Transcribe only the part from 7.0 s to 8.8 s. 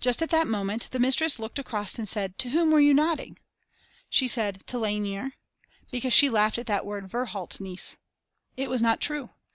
"Verhaltnis." It